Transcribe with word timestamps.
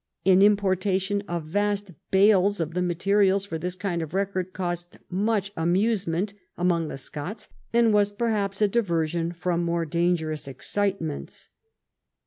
An 0.25 0.41
importation 0.41 1.21
of 1.27 1.43
vast 1.43 1.91
bales 2.09 2.59
of 2.59 2.73
the 2.73 2.81
materials 2.81 3.45
for 3.45 3.59
this 3.59 3.75
kind 3.75 4.01
of 4.01 4.15
record 4.15 4.51
caused 4.51 4.97
much 5.11 5.51
amuse 5.55 6.07
ment 6.07 6.33
among 6.57 6.87
the 6.87 6.97
Scots, 6.97 7.49
and 7.71 7.93
was 7.93 8.11
perhaps 8.11 8.63
a 8.63 8.67
diversion 8.67 9.31
from 9.31 9.63
more 9.63 9.85
dangerous 9.85 10.47
excitements." 10.47 11.49